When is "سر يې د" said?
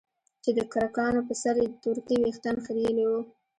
1.41-1.73